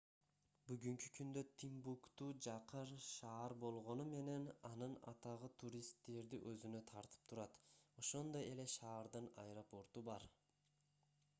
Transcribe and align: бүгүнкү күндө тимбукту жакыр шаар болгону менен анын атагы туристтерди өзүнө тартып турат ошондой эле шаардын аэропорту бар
бүгүнкү 0.69 1.07
күндө 1.15 1.41
тимбукту 1.63 2.29
жакыр 2.45 2.93
шаар 3.07 3.53
болгону 3.63 4.05
менен 4.15 4.47
анын 4.69 4.95
атагы 5.11 5.49
туристтерди 5.63 6.39
өзүнө 6.53 6.81
тартып 6.93 7.29
турат 7.33 7.59
ошондой 8.05 8.47
эле 8.55 8.67
шаардын 8.77 9.29
аэропорту 9.45 10.05
бар 10.09 10.27